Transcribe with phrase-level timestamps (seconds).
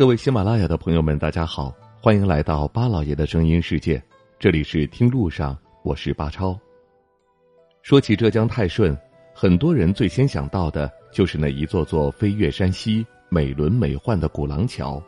[0.00, 4.02] 各位喜马拉雅的朋友们，大家好，欢迎来到巴老爷的声音世界。
[4.38, 6.58] 这里是听路上，我是巴超。
[7.82, 8.96] 说起浙江泰顺，
[9.34, 15.02] 很多人最先想到的就是那一座座飞越山溪、美轮美奂的古廊桥。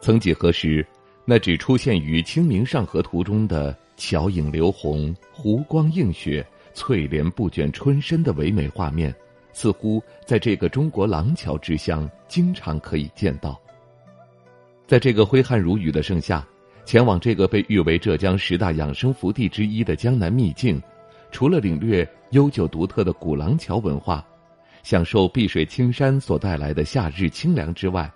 [0.00, 0.84] 曾几何时，
[1.24, 6.44] 那只出现于《清明上河图》中的桥影流红、湖光映雪、
[6.74, 9.14] 翠帘布卷春深的唯美画面，
[9.52, 13.56] 似乎在这个中国廊桥之乡经常可以见到。
[14.88, 16.42] 在这个挥汗如雨的盛夏，
[16.86, 20.80] 前往这个被誉为浙江十大养生福地之一的江南秘境，
[21.30, 24.26] 除了领略悠久独特的古廊桥文化，
[24.82, 28.10] 享受碧水青山所带来的夏日清凉之外，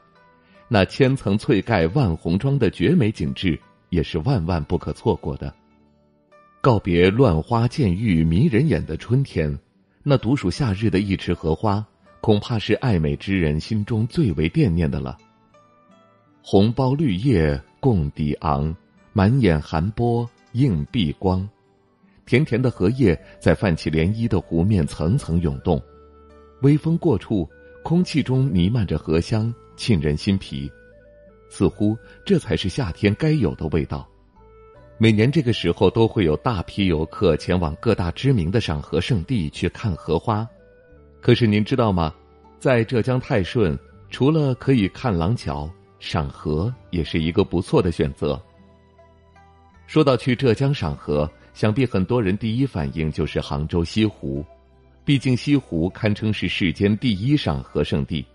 [0.66, 5.54] 那千层翠盖万红妆的绝美景致也是万万不可错过的。
[6.62, 9.54] 告别乱花渐欲迷人眼的春天，
[10.02, 11.84] 那独属夏日的一池荷花，
[12.22, 15.18] 恐怕是爱美之人心中最为惦念的了。
[16.44, 18.74] 红苞绿叶共抵昂，
[19.12, 21.48] 满眼寒波映碧光。
[22.26, 25.80] 甜甜的荷叶在泛起涟漪的湖面层层涌动，
[26.62, 27.48] 微风过处，
[27.84, 30.70] 空气中弥漫着荷香，沁人心脾。
[31.48, 34.08] 似乎这才是夏天该有的味道。
[34.98, 40.46] 每年这个时候，都会有大批游客前往各大知名的赏荷圣地去看荷花。
[41.20, 42.12] 可是您知道吗？
[42.58, 43.78] 在浙江泰顺，
[44.10, 45.70] 除了可以看廊桥。
[46.02, 48.38] 赏荷也是一个不错的选择。
[49.86, 54.44] 说到去浙江赏荷，想必很多人第一反应就是杭州西湖，
[55.04, 58.26] 毕竟西湖堪称是世间第一赏荷圣地。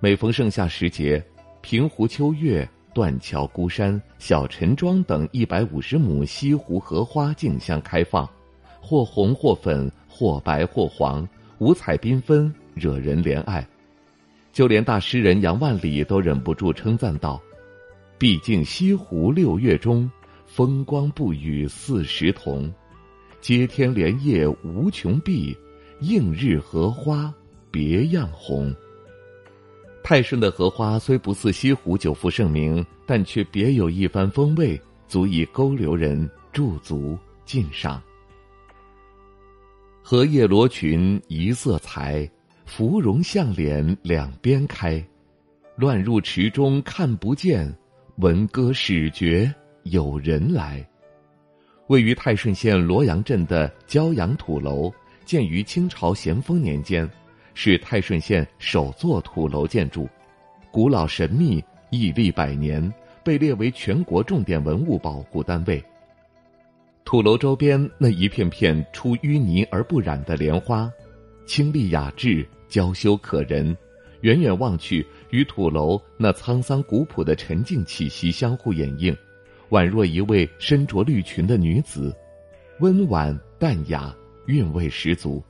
[0.00, 1.22] 每逢盛夏时节，
[1.60, 8.26] 平湖秋月、断桥孤山、小陈庄等一百五十亩西湖荷花竞相开放，
[8.80, 11.28] 或红或粉，或白或黄，
[11.58, 13.66] 五彩缤纷，惹人怜爱。
[14.58, 17.40] 就连大诗人杨万里都忍不住称赞道
[18.18, 20.10] ：“毕竟西湖六月中，
[20.46, 22.68] 风光不与四时同。
[23.40, 25.56] 接天莲叶无穷碧，
[26.00, 27.32] 映日荷花
[27.70, 28.74] 别样红。”
[30.02, 38.02] 泰顺的荷花虽不似西湖久负盛名，但却别有一番风味，足以勾留人驻足鉴赏。
[40.02, 42.28] 荷叶罗裙一色裁。
[42.68, 45.02] 芙蓉向脸两边开，
[45.76, 47.74] 乱入池中看不见，
[48.16, 49.52] 闻歌始觉
[49.84, 50.86] 有人来。
[51.86, 54.92] 位于泰顺县罗阳镇的骄阳土楼，
[55.24, 57.08] 建于清朝咸丰年间，
[57.54, 60.06] 是泰顺县首座土楼建筑，
[60.70, 62.92] 古老神秘，屹立百年，
[63.24, 65.82] 被列为全国重点文物保护单位。
[67.02, 70.92] 土楼周边那一片片出淤泥而不染的莲花，
[71.48, 72.46] 清丽雅致。
[72.68, 73.74] 娇羞可人，
[74.20, 79.16] 远远望去，与土楼那沧桑古朴的沉静气息相互掩映，
[79.70, 82.14] 宛若一位身着绿裙的女子，
[82.80, 84.14] 温婉淡雅，
[84.44, 85.42] 韵味十足。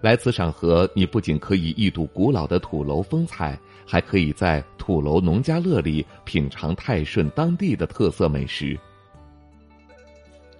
[0.00, 8.78] 来此赏荷，你不仅可以一睹古老的土楼风采，还可以在土楼农家乐里品尝泰顺当地的特色美食。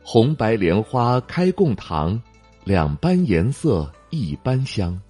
[0.03, 2.21] 红白莲花开共堂，
[2.65, 5.01] 两般颜色一般香。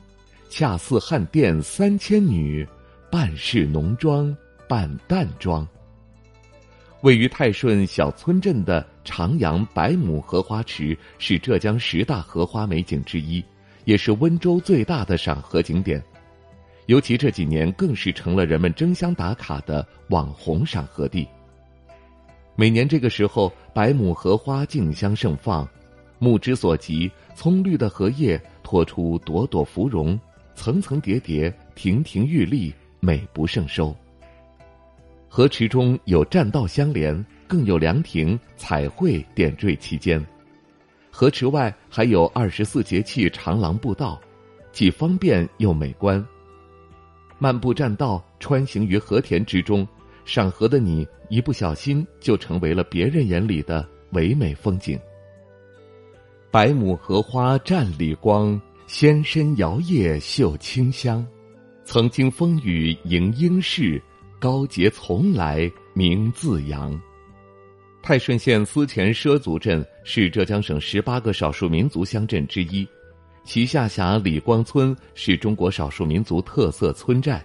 [0.48, 2.66] 恰似汉殿三千女，
[3.10, 4.34] 半是浓妆
[4.68, 5.66] 半淡妆。
[7.00, 13.44] 位于泰顺小村镇的长阳百亩荷花池是浙江十大荷花美景之一，
[13.86, 16.00] 也是温州最大的赏荷景点。
[16.86, 21.26] 尤其这几年，更是成了人们争相打卡的网红赏荷地。
[22.54, 25.66] 每年这个时候，百亩荷花竞相盛放，
[26.18, 28.40] 目之所及，葱绿的荷叶
[28.72, 30.18] 托出朵朵芙蓉。
[30.54, 33.94] 层层叠叠，亭亭玉立，美不胜收。
[35.28, 40.24] 河池中有栈道相连，更有凉亭、彩绘点缀其间。
[41.10, 44.18] 河池外还有二十四节气长廊步道，
[44.72, 46.24] 既方便又美观。
[47.38, 49.86] 漫步栈道，穿行于和田之中，
[50.24, 54.98] 赏荷的你一不小心就成为了别人眼里的唯美风景。
[56.52, 58.60] 百亩荷花站里光。
[58.86, 61.26] 纤身摇曳秀清香，
[61.82, 64.02] 曾经风雨迎英士，
[64.38, 67.00] 高洁从来名自扬。
[68.02, 72.86] 泰顺县思前畲族镇是浙江省十八个少数民族乡镇之一，
[73.44, 77.42] 其下辖李光村是中国少数民族特色村寨。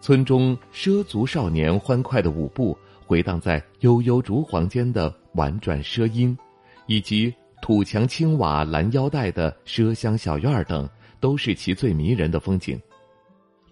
[0.00, 6.38] 村中畲族少年欢快的舞步，回荡在悠悠竹黄间的婉转畲音，
[6.86, 7.34] 以及。
[7.60, 10.88] 土墙青瓦蓝腰带的奢香小院等，
[11.20, 12.80] 都是其最迷人的风景。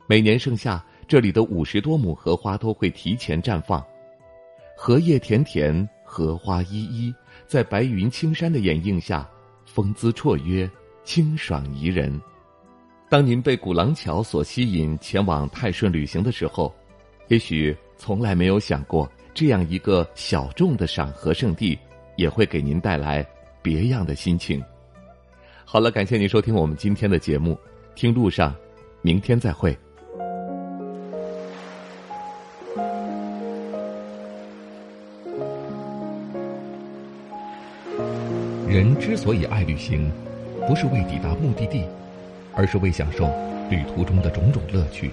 [0.06, 3.85] 每年盛夏，这里的五十多亩荷花都会提前绽放，
[4.76, 7.14] 荷叶田田，荷花依依，
[7.46, 9.29] 在白云青山的掩映下，
[9.64, 10.70] 风姿绰约，
[11.05, 12.20] 清爽宜人。
[13.08, 16.75] 当您被古廊桥所吸引，前往泰顺旅行的时候，
[17.29, 21.79] 也许从来没有想过，这样一个小众的赏荷圣地，
[22.17, 23.26] 也会给您带来
[23.68, 24.64] 别样的心情。
[25.62, 27.54] 好了，感谢您收听我们今天的节目，
[27.94, 28.54] 听路上，
[29.02, 29.76] 明天再会。
[38.66, 40.10] 人之所以爱旅行，
[40.66, 41.84] 不是为抵达目的地。
[42.54, 43.30] 而是为享受
[43.70, 45.12] 旅途中的种种乐趣。